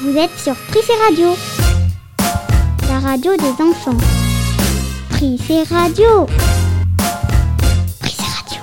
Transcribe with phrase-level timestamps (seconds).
[0.00, 1.34] Vous êtes sur Prissé Radio,
[2.88, 3.96] la radio des enfants.
[5.10, 6.26] Prissé Radio.
[8.02, 8.62] Radio.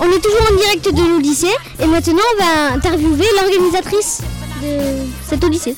[0.00, 1.46] On est toujours en direct de l'Odyssée
[1.78, 4.22] et maintenant on va interviewer l'organisatrice
[4.62, 5.76] de cet Odyssée.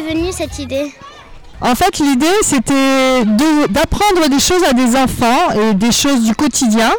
[0.00, 0.92] Venue cette idée
[1.60, 3.24] En fait, l'idée, c'était
[3.68, 6.90] d'apprendre des choses à des enfants et des choses du quotidien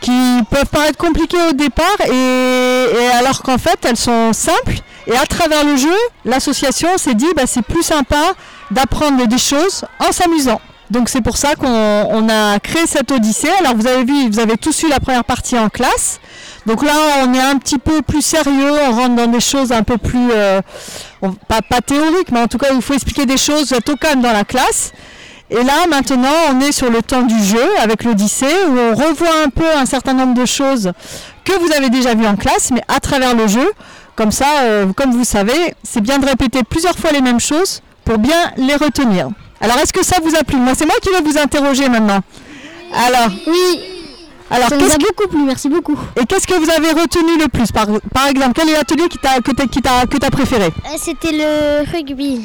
[0.00, 4.76] qui peuvent paraître compliquées au départ et, alors qu'en fait, elles sont simples.
[5.06, 8.32] Et à travers le jeu, l'association s'est dit, bah, c'est plus sympa
[8.70, 10.60] d'apprendre des choses en s'amusant.
[10.90, 13.50] Donc c'est pour ça qu'on on a créé cette odyssée.
[13.60, 16.20] Alors vous avez vu, vous avez tous eu la première partie en classe.
[16.66, 16.92] Donc là,
[17.24, 20.30] on est un petit peu plus sérieux, on rentre dans des choses un peu plus,
[20.32, 20.60] euh,
[21.48, 24.44] pas, théoriques, mais en tout cas, il faut expliquer des choses, au calme dans la
[24.44, 24.92] classe.
[25.50, 29.42] Et là, maintenant, on est sur le temps du jeu avec l'Odyssée, où on revoit
[29.44, 30.92] un peu un certain nombre de choses
[31.44, 33.68] que vous avez déjà vues en classe, mais à travers le jeu.
[34.14, 37.80] Comme ça, euh, comme vous savez, c'est bien de répéter plusieurs fois les mêmes choses
[38.04, 39.28] pour bien les retenir.
[39.60, 40.56] Alors, est-ce que ça vous a plu?
[40.56, 42.20] Moi, c'est moi qui vais vous interroger maintenant.
[43.06, 43.99] Alors, Oui,
[44.50, 45.96] alors ça nous qu'est-ce a beaucoup plu, merci beaucoup.
[46.20, 49.18] et qu'est-ce que vous avez retenu le plus par, par exemple, quel est l'atelier qui
[49.18, 50.66] t'a, que, t'as, que t'as préféré?
[50.66, 52.42] Euh, C'était le rugby.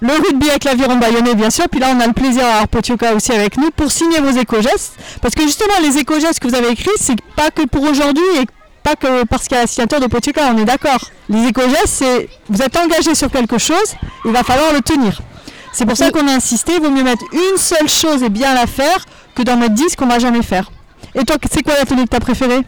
[0.00, 1.64] Le rugby avec l'aviron bayonnais, bien sûr.
[1.68, 4.94] Puis là, on a le plaisir d'avoir Potioka aussi avec nous pour signer vos éco-gestes.
[5.20, 8.46] Parce que justement, les éco-gestes que vous avez écrits, c'est pas que pour aujourd'hui et
[8.84, 11.00] pas que parce qu'il y a la signature de Potioka, on est d'accord.
[11.28, 15.20] Les éco-gestes, c'est vous êtes engagé sur quelque chose, il va falloir le tenir.
[15.72, 18.54] C'est pour ça qu'on a insisté, il vaut mieux mettre une seule chose et bien
[18.54, 20.70] la faire que d'en mettre 10 qu'on va jamais faire.
[21.14, 22.60] Et toi, c'est quoi l'atelier que tu as préféré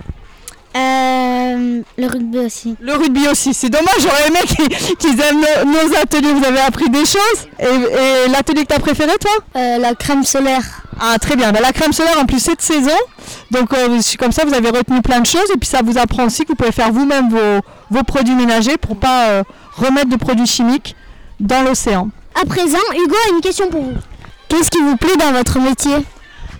[0.77, 2.77] Euh, le rugby aussi.
[2.81, 4.39] Le rugby aussi, c'est dommage, j'aurais aimé
[4.99, 7.49] qu'ils aiment nos, nos ateliers, vous avez appris des choses.
[7.59, 10.63] Et, et l'atelier que tu as préféré, toi Euh, la crème solaire.
[11.01, 12.97] Ah très bien, Bah, la crème solaire en plus c'est de saison,
[13.51, 16.27] donc euh, comme ça vous avez retenu plein de choses et puis ça vous apprend
[16.27, 19.43] aussi que vous pouvez faire vous-même vos, vos produits ménagers pour pas
[19.77, 20.95] remettre de produits chimiques
[21.41, 22.11] dans l'océan.
[22.41, 23.95] À présent, Hugo a une question pour vous.
[24.49, 25.97] Qu'est-ce qui vous plaît dans votre métier?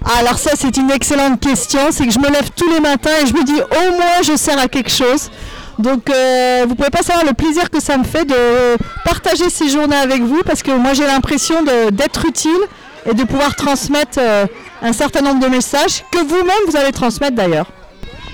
[0.05, 3.27] Alors ça c'est une excellente question, c'est que je me lève tous les matins et
[3.27, 5.31] je me dis au moins je sers à quelque chose.
[5.79, 9.69] Donc euh, vous pouvez pas savoir le plaisir que ça me fait de partager ces
[9.69, 12.61] journées avec vous parce que moi j'ai l'impression de- d'être utile
[13.07, 14.47] et de pouvoir transmettre euh,
[14.83, 17.67] un certain nombre de messages que vous-même vous allez transmettre d'ailleurs.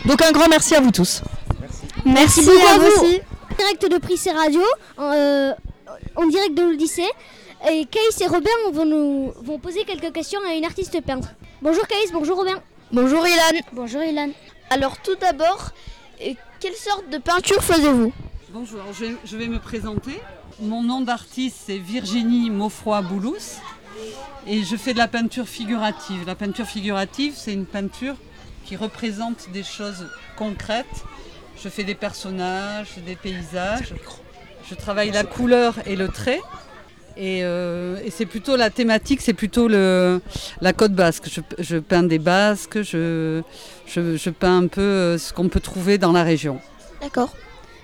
[0.06, 1.22] Donc un grand merci à vous tous.
[2.04, 3.20] Merci, beaucoup beaucoup à vous aussi.
[3.58, 4.60] Direct de Prissé Radio,
[5.00, 5.52] euh,
[6.14, 7.08] en direct de l'Odyssée.
[7.70, 7.80] Et
[8.20, 11.28] et Robin vont nous vont poser quelques questions à une artiste peintre.
[11.68, 12.62] Bonjour Caïs, bonjour Robin.
[12.92, 13.60] Bonjour Ilan.
[13.72, 14.30] Bonjour Ilan.
[14.70, 15.72] Alors tout d'abord,
[16.24, 18.12] euh, quelle sorte de peinture faisiez-vous?
[18.50, 20.20] Bonjour, je, je vais me présenter.
[20.60, 23.58] Mon nom d'artiste c'est Virginie Maufroy-Boulous
[24.46, 26.24] et je fais de la peinture figurative.
[26.24, 28.14] La peinture figurative, c'est une peinture
[28.64, 30.06] qui représente des choses
[30.36, 30.86] concrètes.
[31.60, 33.92] Je fais des personnages, des paysages.
[34.70, 36.40] Je travaille la couleur et le trait.
[37.18, 40.20] Et, euh, et c'est plutôt la thématique, c'est plutôt le,
[40.60, 41.28] la côte basque.
[41.32, 43.42] Je, je peins des basques, je,
[43.86, 46.60] je, je peins un peu euh, ce qu'on peut trouver dans la région.
[47.00, 47.30] D'accord.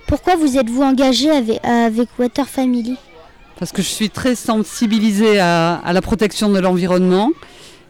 [0.06, 2.96] Pourquoi vous êtes-vous engagé avec, avec Water Family?
[3.58, 7.30] Parce que je suis très sensibilisée à, à la protection de l'environnement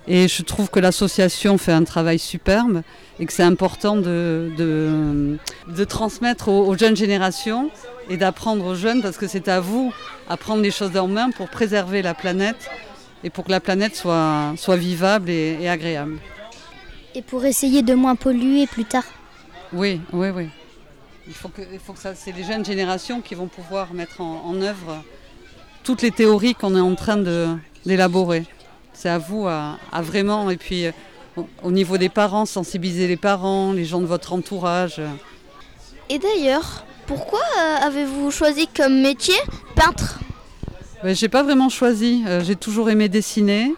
[0.09, 2.83] et je trouve que l'association fait un travail superbe
[3.21, 7.71] et que c'est important de, de, de transmettre aux, aux jeunes générations
[8.09, 9.93] et d'apprendre aux jeunes parce que c'est à vous
[10.29, 12.69] à prendre les choses en main pour préserver la planète
[13.23, 16.19] et pour que la planète soit, soit vivable et, et agréable.
[17.15, 19.05] Et pour essayer de moins polluer plus tard
[19.73, 20.49] Oui, oui, oui.
[21.29, 24.21] Il faut que, il faut que ça, c'est les jeunes générations qui vont pouvoir mettre
[24.21, 25.05] en, en œuvre
[25.85, 27.49] toutes les théories qu'on est en train de,
[27.87, 28.45] d'élaborer.
[28.95, 30.93] C'est à vous à, à vraiment, et puis euh,
[31.37, 35.01] au, au niveau des parents, sensibiliser les parents, les gens de votre entourage.
[36.09, 39.35] Et d'ailleurs, pourquoi euh, avez-vous choisi comme métier
[39.75, 40.21] peintre?
[41.03, 42.23] Ben, j'ai pas vraiment choisi.
[42.27, 43.75] Euh, j'ai toujours aimé dessiner.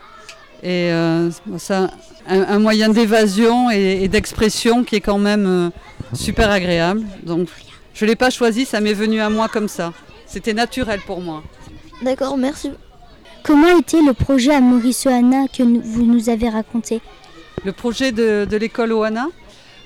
[0.62, 1.90] Et euh, ça,
[2.26, 5.70] un, un moyen d'évasion et, et d'expression qui est quand même euh,
[6.14, 7.02] super agréable.
[7.22, 7.48] Donc,
[7.94, 9.92] je l'ai pas choisi, ça m'est venu à moi comme ça.
[10.26, 11.42] C'était naturel pour moi.
[12.02, 12.72] D'accord, merci.
[13.44, 17.02] Comment était le projet à Maurice Anna que vous nous avez raconté?
[17.62, 19.26] Le projet de, l'école Oana,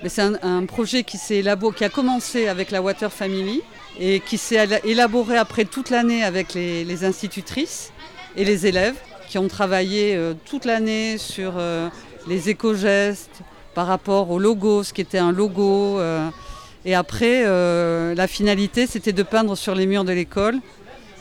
[0.01, 3.61] mais c'est un, projet qui, qui a commencé avec la Water Family
[3.99, 7.91] et qui s'est éla- élaboré après toute l'année avec les, institutrices
[8.37, 8.95] et les élèves
[9.29, 11.89] qui ont travaillé euh, toute l'année sur euh,
[12.29, 13.41] les éco-gestes
[13.75, 15.99] par rapport au logo, ce qui était un logo.
[15.99, 16.29] euh,
[16.85, 17.43] et après,
[18.15, 20.61] la finalité, c'était de peindre sur les murs de l'école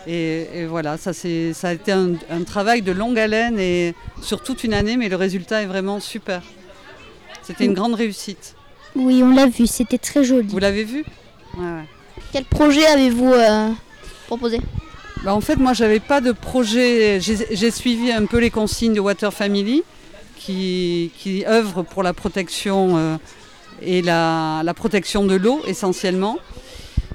[0.07, 4.41] Et, et voilà, ça, ça a été un, un travail de longue haleine et sur
[4.41, 6.41] toute une année, mais le résultat est vraiment super.
[7.43, 8.55] C'était une grande réussite.
[8.95, 10.47] Oui, on l'a vu, c'était très joli.
[10.47, 11.03] Vous l'avez vu?
[11.57, 11.85] Ouais, ouais.
[12.31, 13.69] Quel projet avez-vous euh,
[14.27, 14.59] proposé?
[15.23, 17.19] Bah, en fait, moi, j'avais pas de projet.
[17.19, 19.83] J'ai j'ai suivi un peu les consignes de Water Family,
[20.37, 23.17] qui, qui œuvre pour la protection euh,
[23.81, 26.37] et la, la protection de l'eau essentiellement.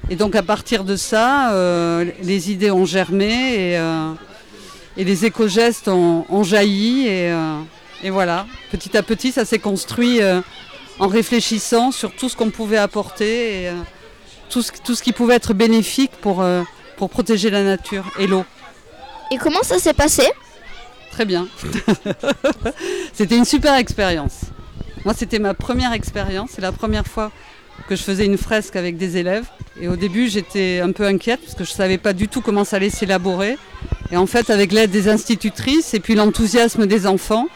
[0.09, 4.11] Et donc, à partir de ça, euh, les idées ont germé et, euh,
[4.97, 7.07] et les éco-gestes ont, ont jailli.
[7.07, 7.59] Et, euh,
[8.03, 10.19] et voilà, petit à petit, ça s'est construit
[10.99, 13.71] en réfléchissant sur tout ce qu'on pouvait apporter et
[14.49, 16.43] tout, ce, tout ce qui pouvait être bénéfique pour.
[16.97, 18.45] pour protéger la nature et l'eau.
[19.31, 20.23] Et comment ça s'est passé?
[21.11, 21.47] Très bien.
[23.13, 24.41] c'était une super expérience.
[25.05, 26.51] Moi, c'était ma première expérience.
[26.53, 27.31] C'est la première fois
[27.87, 29.45] que je faisais une fresque avec des élèves.
[29.81, 32.41] Et au début, j'étais un peu inquiète parce que je ne savais pas du tout
[32.41, 33.57] comment ça allait s'élaborer.
[34.11, 37.47] Et en fait, avec l'aide des institutrices et puis l'enthousiasme des enfants,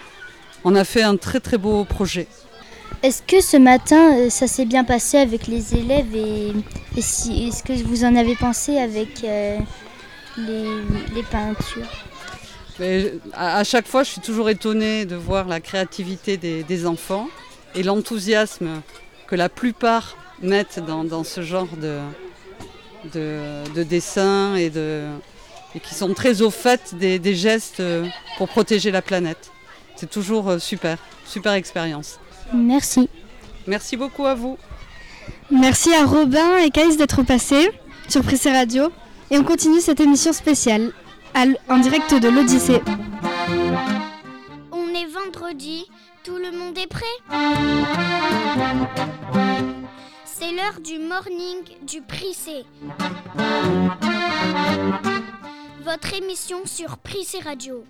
[0.63, 2.27] on a fait un très très beau projet.
[3.03, 6.53] Est-ce que ce matin, euh, ça s'est bien passé avec les élèves et,
[6.97, 9.59] et si, est-ce que vous en avez pensé avec euh,
[10.37, 10.65] les,
[11.13, 11.85] les peintures?
[12.79, 16.87] Mais à, à chaque fois, je suis toujours étonnée de voir la créativité des, des
[16.87, 17.27] enfants
[17.75, 18.81] et l'enthousiasme
[19.27, 21.99] que la plupart mettent dans, dans ce genre de,
[23.13, 25.07] de, de dessin et, de,
[25.75, 28.05] et qui sont très au fait des, des gestes euh,
[28.37, 29.51] pour protéger la planète.
[29.95, 32.19] C'est toujours euh, super, super expérience.
[32.53, 33.09] Merci.
[33.65, 34.57] Merci beaucoup à vous.
[35.51, 37.69] Merci à Robin et Caïs d'être passés
[38.07, 38.91] sur Pressé Radio.
[39.29, 40.93] Et on continue cette émission spéciale
[41.69, 42.81] en direct de l'Odyssée.
[44.71, 45.85] On est vendredi,
[46.23, 47.05] tout le monde est prêt?
[50.39, 52.63] C'est l'heure du morning du Prissé.
[55.83, 57.83] Votre émission sur Prissé Radio.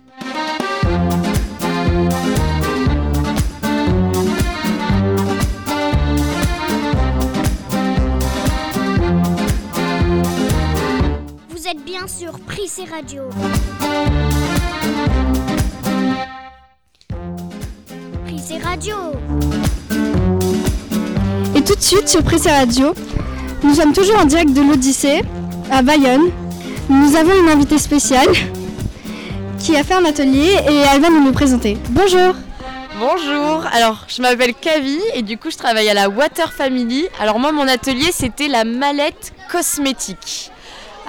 [11.50, 13.24] Vous êtes bien sur Prissé Radio.
[18.24, 18.96] Prissé Radio.
[21.88, 22.92] Suite sur Pressé Radio,
[23.62, 25.22] nous sommes toujours en direct de l'Odyssée
[25.70, 26.30] à Bayonne.
[26.90, 28.28] Nous avons une invitée spéciale
[29.58, 31.78] qui a fait un atelier et elle va nous le présenter.
[31.88, 32.34] Bonjour
[32.98, 37.06] Bonjour, alors je m'appelle Kavi et du coup je travaille à la Water Family.
[37.22, 40.50] Alors moi mon atelier c'était la mallette cosmétique.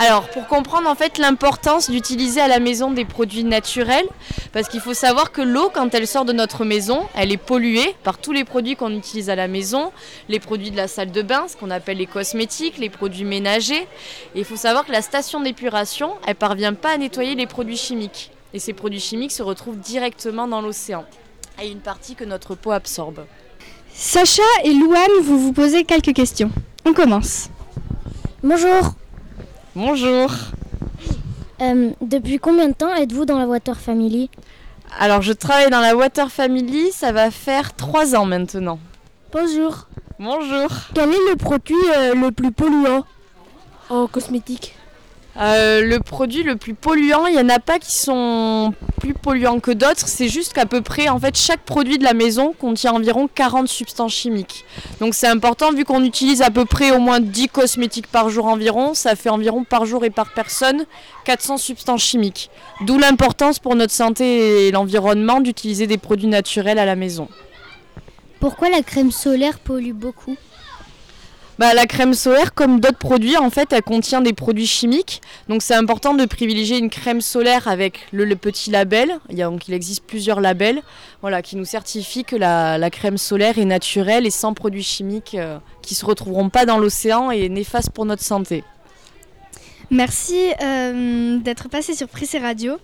[0.02, 4.08] Alors pour comprendre en fait l'importance d'utiliser à la maison des produits naturels,
[4.54, 7.94] parce qu'il faut savoir que l'eau quand elle sort de notre maison, elle est polluée
[8.02, 9.92] par tous les produits qu'on utilise à la maison,
[10.30, 13.90] les produits de la salle de bain, ce qu'on appelle les cosmétiques, les produits ménagers.
[14.36, 17.76] Et il faut savoir que la station d'épuration, elle parvient pas à nettoyer les produits
[17.76, 18.32] chimiques.
[18.54, 21.04] Et ces produits chimiques se retrouvent directement dans l'océan
[21.62, 23.26] et une partie que notre peau absorbe.
[23.94, 26.52] Sacha et Louane, vous vous posez quelques questions.
[26.86, 27.50] On commence.
[28.42, 28.94] Bonjour.
[29.82, 30.30] Bonjour.
[31.62, 34.30] Euh, depuis combien de temps êtes-vous dans la Water Family
[35.00, 38.78] Alors je travaille dans la Water Family, ça va faire trois ans maintenant.
[39.32, 39.88] Bonjour.
[40.20, 40.68] Bonjour.
[40.94, 43.06] Quel est le produit euh, le plus polluant
[43.90, 44.76] en cosmétique
[45.40, 49.62] Euh, le produit le plus polluant, il n'y en a pas qui sont plus polluants
[49.62, 52.92] que d'autres, c'est juste qu'à peu près, en fait, chaque produit de la maison contient
[52.92, 54.66] environ 40 substances chimiques.
[55.00, 58.48] Donc c'est important, vu qu'on utilise à peu près au moins 10 cosmétiques par jour
[58.48, 60.86] environ, ça fait environ par jour et par personne
[61.24, 62.50] 400 substances chimiques.
[62.82, 67.30] D'où l'importance pour notre santé et l'environnement d'utiliser des produits naturels à la maison.
[68.42, 70.36] Pourquoi la crème solaire pollue beaucoup?
[71.60, 75.22] Bah, la crème solaire, comme d'autres produits, en fait, elle contient des produits chimiques.
[75.50, 79.20] Donc, c'est important de privilégier une crème solaire avec le, le petit label.
[79.30, 80.82] Il, y a, donc, il existe plusieurs labels
[81.20, 85.36] voilà, qui nous certifient que la, la crème solaire est naturelle et sans produits chimiques
[85.36, 88.64] euh, qui ne se retrouveront pas dans l'océan et néfastes pour notre santé.
[89.92, 92.78] Merci euh, d'être passé sur Prissé Radio.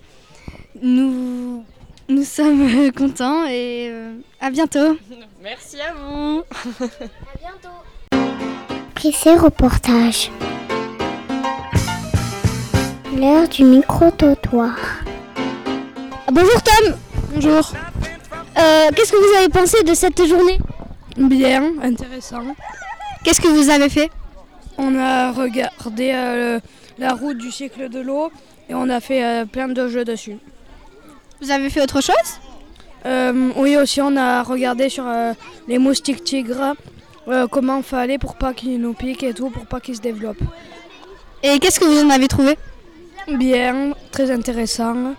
[0.82, 1.64] Nous,
[2.10, 4.98] nous sommes contents et euh, à bientôt.
[5.42, 6.44] Merci à vous.
[8.96, 10.32] Prissé reportage.
[13.16, 14.76] L'heure du micro-trottoir.
[16.32, 16.96] Bonjour Tom.
[17.34, 17.74] Bonjour.
[18.56, 20.60] Qu'est-ce que vous avez pensé de cette journée?
[21.18, 22.44] Bien, intéressant.
[23.24, 24.10] Qu'est-ce que vous avez fait?
[24.78, 26.60] On a regardé euh,
[26.98, 28.32] la route du cycle de l'eau
[28.70, 30.38] et on a fait euh, plein de jeux dessus.
[31.42, 32.40] Vous avez fait autre chose?
[33.06, 35.34] Euh, oui, aussi on a regardé sur euh,
[35.68, 36.76] les moustiques tigres
[37.28, 40.44] euh, comment fallait pour pas qu'ils nous piquent et tout, pour pas qu'ils se développent.
[41.44, 42.58] Et qu'est-ce que vous en avez trouvé?
[43.28, 45.16] Bien, très intéressant.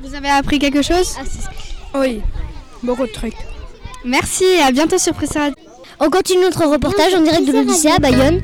[0.00, 1.16] Vous avez appris quelque chose?
[1.94, 2.22] Oui,
[2.82, 3.36] beaucoup de trucs.
[4.04, 5.54] Merci et à bientôt sur Radio.
[5.98, 8.40] On continue notre reportage en direct de l'Odyssée à Bayonne.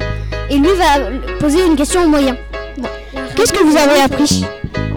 [0.50, 2.36] Et lui va poser une question au moyen.
[3.34, 4.44] Qu'est-ce que vous avez appris?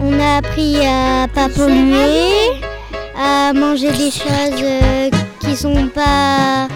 [0.02, 2.60] On a appris à pas polluer,
[3.18, 6.68] à manger des choses euh, qui sont pas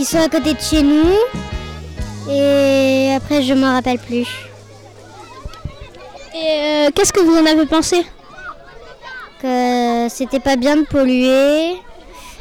[0.00, 1.12] qui sont à côté de chez nous.
[2.30, 4.26] Et après je me rappelle plus.
[6.34, 8.06] Et euh, qu'est-ce que vous en avez pensé?
[9.42, 11.76] Que c'était pas bien de polluer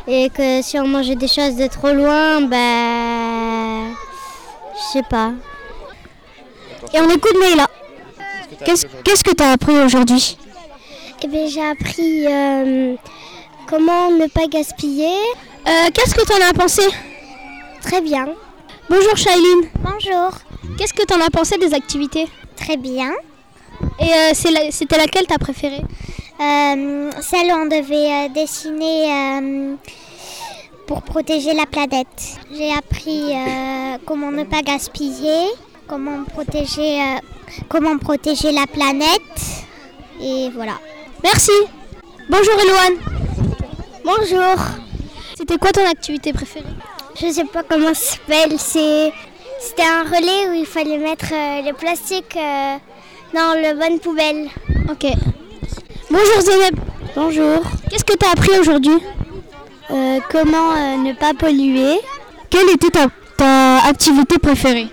[0.08, 3.90] et que si on mangeait des choses de trop loin, bah
[4.78, 5.34] je sais pas.
[6.94, 7.68] Et on écoute Leïla.
[8.64, 10.38] Qu'est-ce qu'est-ce que tu as appris aujourd'hui?
[11.22, 12.96] Eh bien, j'ai appris euh,
[13.68, 15.18] comment ne pas gaspiller.
[15.68, 16.84] Euh, Qu'est-ce que tu en as pensé?
[17.82, 18.28] Très bien.
[18.90, 19.70] Bonjour Shailene.
[19.80, 20.32] Bonjour.
[20.78, 22.28] Qu'est-ce que tu en as pensé des activités?
[22.56, 23.12] Très bien.
[24.00, 25.82] Et euh, c'est la- c'était laquelle t'as préférée?
[26.40, 29.76] Euh, celle où on devait euh, dessiner euh,
[30.88, 32.38] pour protéger la planète.
[32.52, 35.48] J'ai appris euh, comment ne pas gaspiller,
[35.88, 37.20] comment protéger, euh,
[37.68, 39.42] comment protéger la planète.
[40.22, 40.74] Et voilà.
[41.24, 41.52] Merci.
[42.30, 42.98] Bonjour Eloane.
[44.04, 44.56] Bonjour.
[45.38, 46.66] C'était quoi ton activité préférée?
[47.22, 48.58] Je sais pas comment ça s'appelle.
[48.58, 49.12] C'est,
[49.60, 52.76] c'était un relais où il fallait mettre euh, le plastique euh,
[53.34, 54.48] dans le bonne poubelle.
[54.90, 55.06] Ok.
[56.10, 56.76] Bonjour Zeynep.
[57.16, 57.62] Bonjour.
[57.90, 58.98] Qu'est-ce que tu as appris aujourd'hui?
[59.92, 62.00] Euh, comment euh, ne pas polluer
[62.50, 63.08] Quelle était ta,
[63.38, 64.88] ta activité préférée?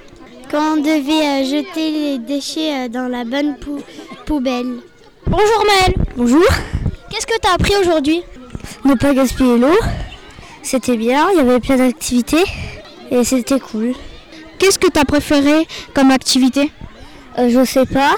[0.50, 3.83] Quand on devait euh, jeter les déchets euh, dans la bonne pou-
[4.25, 4.78] poubelle.
[5.26, 5.95] Bonjour Maëlle.
[6.16, 6.45] Bonjour.
[7.11, 8.23] Qu'est-ce que tu as appris aujourd'hui?
[8.85, 9.76] Ne pas gaspiller l'eau.
[10.66, 12.42] C'était bien, il y avait plein d'activités
[13.12, 13.94] et c'était cool.
[14.58, 16.73] Qu'est-ce que tu as préféré comme activité?
[17.38, 18.16] Euh, je sais pas.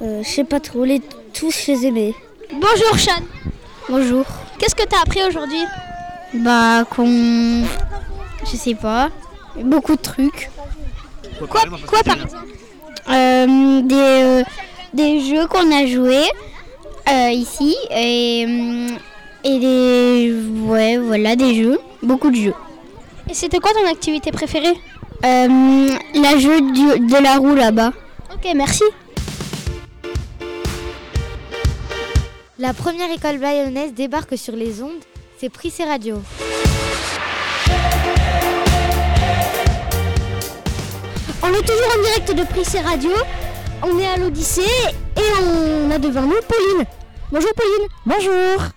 [0.00, 1.00] Euh, je sais pas trop, les
[1.34, 2.14] tous je les aimais.
[2.52, 3.20] Bonjour Chan.
[3.88, 4.24] Bonjour.
[4.60, 5.64] Qu'est-ce que tu as appris aujourd'hui?
[6.34, 7.64] Bah qu'on
[8.48, 9.10] je sais pas.
[9.56, 10.50] Beaucoup de trucs.
[11.50, 12.46] Quoi, quoi par exemple
[13.10, 14.42] Euh, des, euh,
[14.94, 16.30] des jeux qu'on a joués
[17.10, 18.98] euh, ici et, hum,
[19.44, 20.34] et des
[20.66, 22.54] ouais voilà des jeux, beaucoup de jeux.
[23.30, 24.74] Et c'était quoi ton activité préférée?
[25.24, 27.92] Euh, la jeu du- de la roue là-bas.
[28.34, 28.84] Ok, merci.
[32.58, 35.02] La première école bayonnaise débarque sur les ondes,
[35.38, 36.16] c'est Prissé Radio.
[41.42, 43.10] On est toujours en direct de Prissé Radio.
[43.82, 44.62] On est à l'Odyssée
[45.16, 46.86] et on a devant nous Pauline.
[47.32, 47.88] Bonjour Pauline.
[48.06, 48.68] Bonjour.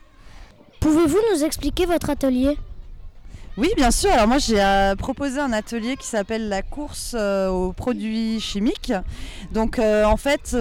[0.86, 2.60] Pouvez-vous nous expliquer votre atelier?
[3.58, 4.12] Oui, bien sûr.
[4.12, 8.94] Alors moi, j'ai euh, proposé un atelier qui s'appelle la course euh, aux produits chimiques.
[9.52, 10.56] Donc euh, en fait,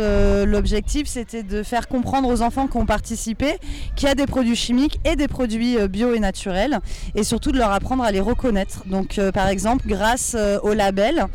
[0.46, 3.58] l'objectif, c'était de faire comprendre aux enfants qui ont participé
[3.96, 6.78] qu'il y a des produits chimiques et des produits bio et naturels,
[7.14, 8.84] et surtout de leur apprendre à les reconnaître.
[8.86, 11.26] Donc par exemple, grâce au label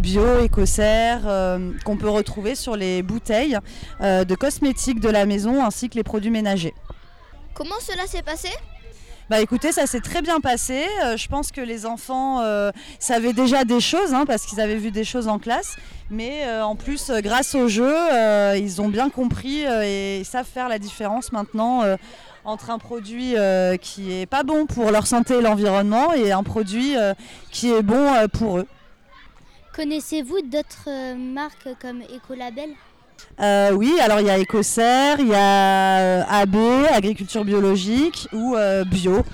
[0.00, 3.58] bio, écossaire, qu'on peut retrouver sur les bouteilles
[4.00, 6.72] de cosmétiques de la maison ainsi que les produits ménagers.
[7.56, 8.50] Comment cela s'est passé?
[9.30, 10.84] Bah écoutez, ça s'est très bien passé.
[11.02, 12.70] Euh, je pense que les enfants euh,
[13.00, 15.76] savaient déjà des choses, hein, parce qu'ils avaient vu des choses en classe.
[16.10, 17.94] Mais euh, en plus, grâce au jeu,
[18.56, 21.82] ils ont bien compris et ils savent faire la différence maintenant
[22.44, 23.34] entre un produit
[23.80, 26.94] qui est pas bon pour leur santé et l'environnement et un produit
[27.50, 28.66] qui est bon pour eux.
[29.74, 32.70] Connaissez-vous d'autres marques comme Ecolabel
[33.40, 36.56] Euh, oui, alors il y a Écossaire, il y a euh, AB,
[36.90, 39.24] Agriculture biologique ou euh, Bio.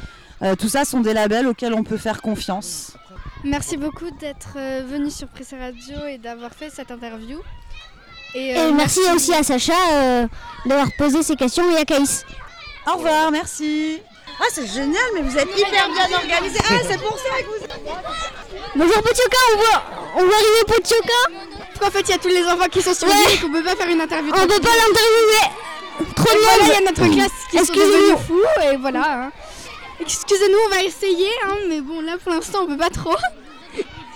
[0.43, 2.95] Euh, tout ça sont des labels auxquels on peut faire confiance.
[3.45, 4.57] Merci beaucoup d'être
[4.89, 7.39] venu sur Pressé Radio et d'avoir fait cette interview.
[8.35, 10.27] Et, Et merci aussi à Sacha euh,
[10.67, 12.25] d'avoir posé ces questions et à Caïs.
[12.87, 14.01] Au revoir, merci.
[14.41, 16.61] Ah, c'est génial, mais vous êtes hyper bien organisés.
[16.65, 17.67] Ah, c'est pour ça que vous.
[18.75, 19.83] Bonjour Potioka, on voit,
[20.17, 21.42] on voit arriver Potioka.
[21.83, 23.15] Qu'en fait, il y a tous les enfants qui sont sur Ouais.
[23.27, 24.33] l'île et qu'on peut pas faire une interview.
[24.33, 26.15] On peut pas l'interviewer.
[26.15, 27.93] Trop de voilà, il y a notre classe qui Excusez-nous.
[27.93, 29.23] devenus fous et voilà.
[29.25, 29.33] hein.
[30.01, 33.17] Excusez-nous, on va essayer, hein, mais bon, là pour l'instant, on peut pas trop.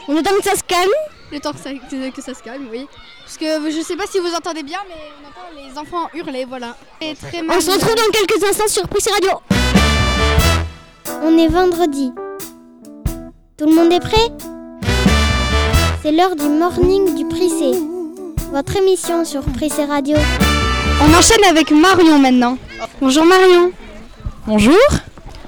[0.08, 0.88] On attend que ça se calme.
[1.32, 2.86] Le temps que ça, que- que ça se calme, oui.
[3.24, 6.44] Parce que je sais pas si vous entendez bien, mais on entend les enfants hurler,
[6.44, 6.76] voilà.
[7.00, 9.30] Et très On se retrouve dans quelques instants sur Prissé Radio.
[11.22, 12.12] On est vendredi.
[13.58, 14.28] Tout le monde est prêt?
[16.06, 17.72] C'est l'heure du morning du Prissé.
[18.52, 20.16] Votre émission sur Prissé Radio.
[21.02, 22.56] On enchaîne avec Marion maintenant.
[23.00, 23.72] Bonjour Marion.
[24.46, 24.78] Bonjour.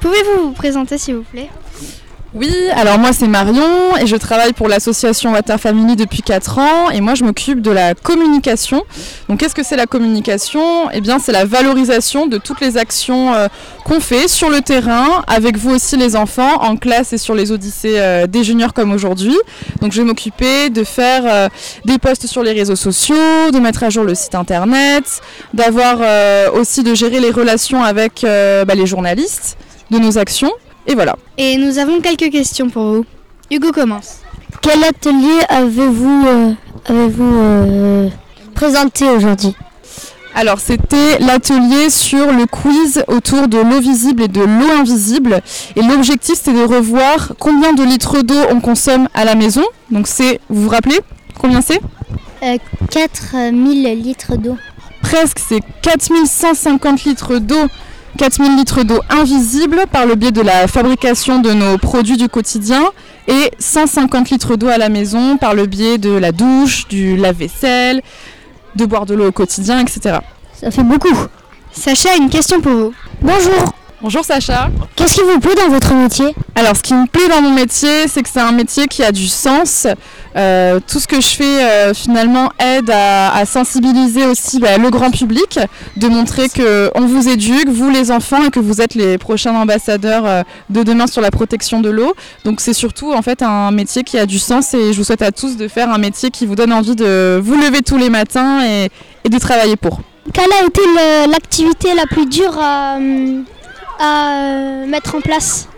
[0.00, 1.48] Pouvez-vous vous présenter s'il vous plaît?
[2.34, 6.90] Oui, alors moi c'est Marion et je travaille pour l'association Water Family depuis 4 ans
[6.90, 8.84] et moi je m'occupe de la communication.
[9.30, 10.90] Donc qu'est-ce que c'est la communication?
[10.92, 13.48] Eh bien c'est la valorisation de toutes les actions euh,
[13.86, 17.50] qu'on fait sur le terrain, avec vous aussi les enfants, en classe et sur les
[17.50, 19.36] odyssées euh, des juniors comme aujourd'hui.
[19.80, 21.48] Donc je vais m'occuper de faire euh,
[21.86, 25.22] des posts sur les réseaux sociaux, de mettre à jour le site internet,
[25.54, 25.98] d'avoir
[26.52, 29.56] aussi de gérer les relations avec bah, les journalistes
[29.90, 30.52] de nos actions.
[30.88, 31.16] Et voilà.
[31.36, 33.04] Et nous avons quelques questions pour vous.
[33.50, 34.20] Hugo commence.
[34.62, 36.52] Quel atelier avez-vous euh,
[36.90, 38.08] euh,
[38.54, 39.54] présenté aujourd'hui?
[40.34, 45.42] Alors c'était l'atelier sur le quiz autour de l'eau visible et de l'eau invisible.
[45.76, 49.64] Et l'objectif c'était de revoir combien de litres d'eau on consomme à la maison.
[49.90, 51.00] Donc c'est, vous vous rappelez
[51.38, 51.80] combien c'est?
[52.90, 54.56] 4000 euh, litres d'eau.
[55.02, 57.66] Presque, c'est 4150 litres d'eau
[58.18, 62.82] 4000 litres d'eau invisible par le biais de la fabrication de nos produits du quotidien
[63.28, 68.02] et 150 litres d'eau à la maison par le biais de la douche, du lave-vaisselle,
[68.74, 70.18] de boire de l'eau au quotidien, etc.
[70.52, 71.14] Ça fait beaucoup.
[71.70, 72.92] Sacha a une question pour vous.
[73.22, 73.72] Bonjour.
[74.00, 74.70] Bonjour Sacha.
[74.94, 76.32] Qu'est-ce qui vous plaît dans votre métier?
[76.54, 79.10] Alors ce qui me plaît dans mon métier, c'est que c'est un métier qui a
[79.10, 79.88] du sens.
[80.36, 85.10] Euh, tout ce que je fais euh, finalement aide à, sensibiliser aussi bah, le grand
[85.10, 85.58] public,
[85.96, 90.26] de montrer qu'on vous éduque, vous les enfants, et que vous êtes les prochains ambassadeurs
[90.26, 92.14] euh, de demain sur la protection de l'eau.
[92.44, 95.22] Donc c'est surtout en fait un métier qui a du sens et je vous souhaite
[95.22, 98.10] à tous de faire un métier qui vous donne envie de vous lever tous les
[98.10, 98.90] matins et,
[99.24, 99.98] et de travailler pour.
[100.32, 100.82] Quelle a été
[101.28, 102.60] l'activité la plus dure
[103.98, 105.68] à, euh, mettre en place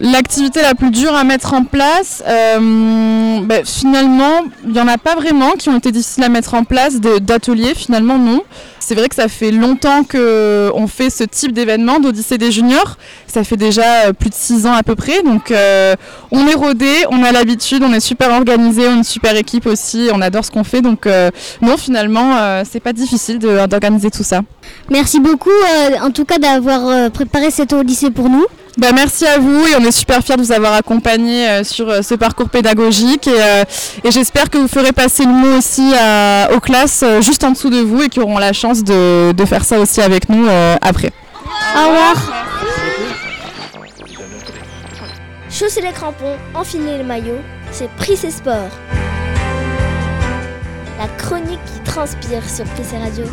[0.00, 4.98] L'activité la plus dure à mettre en place, euh, ben, finalement, il n'y en a
[4.98, 8.42] pas vraiment qui ont été difficiles à mettre en place, d'ateliers, finalement non.
[8.80, 12.98] C'est vrai que ça fait longtemps qu'on fait ce type d'événement d'Odyssée des juniors.
[13.26, 15.22] Ça fait déjà euh, plus de six ans à peu près.
[15.22, 15.54] Donc
[16.30, 19.66] on est rodé, on a l'habitude, on est super organisé, on est une super équipe
[19.66, 20.82] aussi, on adore ce qu'on fait.
[20.82, 21.08] Donc
[21.62, 24.40] non, finalement, c'est pas difficile d'organiser tout ça.
[24.90, 25.50] Merci beaucoup
[26.02, 28.44] en tout cas d'avoir préparé cette Odyssée pour nous.
[28.78, 31.90] Bah, merci à vous et on est super fiers de vous avoir accompagné euh, sur
[31.90, 33.64] euh, ce parcours pédagogique et, euh,
[34.08, 35.92] j'espère que vous ferez passer le mot aussi
[36.54, 39.78] aux classes juste en dessous de vous et qui auront la chance de, faire ça
[39.78, 40.46] aussi avec nous
[40.80, 41.12] après.
[41.76, 42.16] Au revoir.
[45.50, 47.38] Chausser les crampons, enfiler le maillot,
[47.72, 48.70] c'est Pris et Sport.
[50.98, 53.24] La chronique qui transpire sur Pris Radio.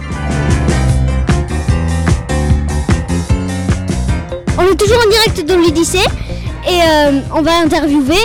[4.60, 6.04] On est toujours en direct dans l'Odyssée
[6.67, 8.17] et euh, on va interviewer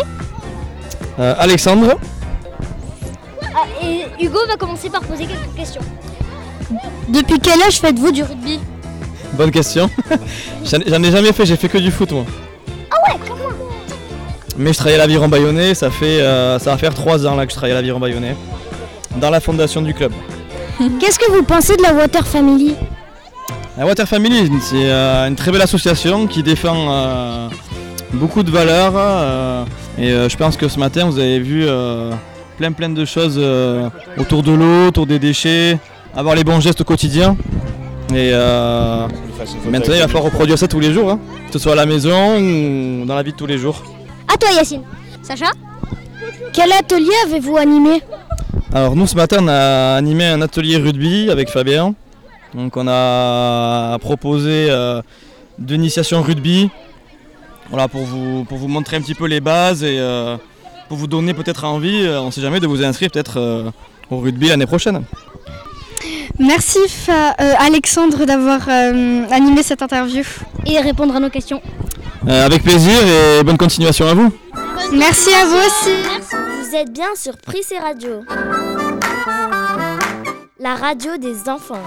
[1.21, 1.97] euh, Alexandre.
[3.55, 5.81] Ah, et Hugo va commencer par poser quelques questions.
[7.09, 8.59] Depuis quel âge faites-vous du rugby?
[9.35, 9.89] Bonne question.
[10.65, 12.25] J'en ai jamais fait, j'ai fait que du foot moi.
[12.91, 13.53] Ah ouais, comme moi
[14.57, 17.47] Mais je travaille à l'Aviron Bayonnais, ça fait euh, ça va faire trois ans là
[17.47, 18.35] que je travaille à l'Aviron Bayonnais,
[19.21, 20.11] dans la fondation du club.
[20.99, 22.75] Qu'est-ce que vous pensez de la Water Family?
[23.77, 27.49] La Water Family, c'est euh, une très belle association qui défend euh,
[28.13, 28.93] beaucoup de valeurs.
[28.97, 29.65] Euh,
[29.99, 31.67] et je pense que ce matin, vous avez vu
[32.57, 33.41] plein plein de choses
[34.17, 35.79] autour de l'eau, autour des déchets,
[36.17, 37.37] avoir les bons gestes au quotidien.
[38.13, 38.33] Et
[39.71, 41.87] maintenant, il va falloir reproduire ça tous les jours, hein, que ce soit à la
[41.87, 43.85] maison ou dans la vie de tous les jours.
[44.33, 44.83] À toi, Yacine.
[45.23, 45.53] Sacha?
[46.53, 48.03] Quel atelier avez-vous animé?
[48.73, 51.95] Alors, nous, ce matin, on a animé un atelier rugby avec Fabien.
[52.55, 55.03] Donc on a proposé euh,
[55.59, 56.71] d'initiation rugby
[57.69, 60.37] voilà, pour, vous, pour vous montrer un petit peu les bases et euh,
[60.89, 63.73] pour vous donner peut-être envie, euh, on ne sait jamais, de vous inscrire peut-être
[64.11, 65.03] au rugby l'année prochaine.
[66.39, 66.79] Merci
[67.39, 70.25] Alexandre d'avoir animé cette interview.
[70.67, 71.61] Et répondre à nos questions.
[72.27, 74.33] avec plaisir et bonne continuation à vous.
[74.93, 75.91] Merci à vous aussi.
[76.31, 78.23] Vous êtes bien sur Prissé Radio
[80.65, 81.83] la radio des enfants.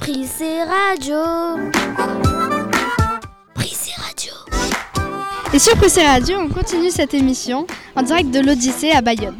[0.00, 1.16] Prise Radio.
[3.54, 4.32] Prise Radio.
[5.54, 9.36] Et sur Prise Radio, on continue cette émission en direct de l'Odyssée à Bayonne.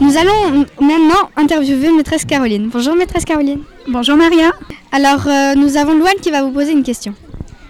[0.00, 2.68] Nous allons maintenant interviewer maîtresse Caroline.
[2.68, 3.62] Bonjour maîtresse Caroline.
[3.86, 4.50] Bonjour Maria.
[4.90, 7.14] Alors euh, nous avons Louane qui va vous poser une question.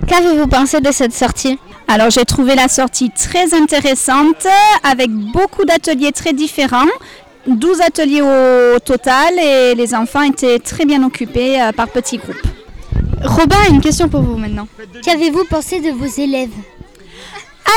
[0.06, 1.58] Qu'avez-vous pensé de cette sortie?
[1.86, 4.46] Alors j'ai trouvé la sortie très intéressante
[4.84, 6.88] avec beaucoup d'ateliers très différents
[7.48, 12.36] 12 ateliers au total et les enfants étaient très bien occupés euh, par petits groupes.
[13.24, 14.68] Robin une question pour vous maintenant.
[15.02, 16.50] Qu'avez-vous pensé de vos élèves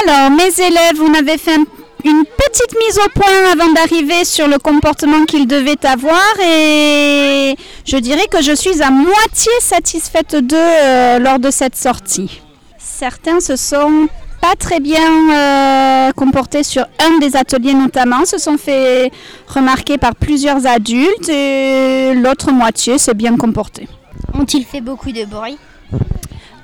[0.03, 1.57] Alors, mes élèves, on avait fait
[2.03, 7.55] une petite mise au point avant d'arriver sur le comportement qu'ils devaient avoir et
[7.85, 12.41] je dirais que je suis à moitié satisfaite d'eux euh, lors de cette sortie.
[12.79, 14.07] Certains se sont
[14.41, 19.11] pas très bien euh, comportés sur un des ateliers notamment, se sont fait
[19.47, 23.87] remarquer par plusieurs adultes et l'autre moitié s'est bien comportée.
[24.33, 25.57] Ont-ils fait beaucoup de bruit?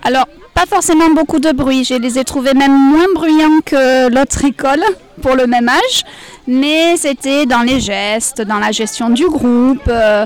[0.03, 1.83] Alors, pas forcément beaucoup de bruit.
[1.83, 4.83] Je les ai trouvés même moins bruyants que l'autre école
[5.21, 6.03] pour le même âge.
[6.47, 10.25] Mais c'était dans les gestes, dans la gestion du groupe, euh,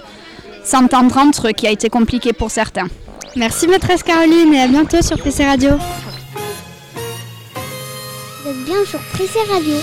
[0.64, 2.88] s'entendre entre eux qui a été compliqué pour certains.
[3.36, 5.72] Merci maîtresse Caroline et à bientôt sur PC Radio.
[8.65, 9.76] Bien sur Prissé Radio,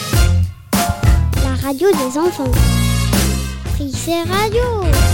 [1.42, 2.50] la radio des enfants.
[3.74, 5.07] Prissé Radio.